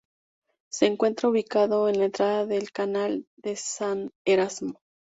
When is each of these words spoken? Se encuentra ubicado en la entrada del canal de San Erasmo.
Se 0.71 0.87
encuentra 0.87 1.29
ubicado 1.29 1.87
en 1.87 1.99
la 1.99 2.05
entrada 2.05 2.47
del 2.47 2.71
canal 2.71 3.27
de 3.37 3.55
San 3.55 4.09
Erasmo. 4.25 4.79